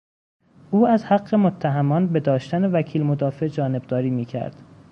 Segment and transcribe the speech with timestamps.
[0.71, 4.55] او از حق متهمان به داشتن وکیل مدافع جانبداری میکرد.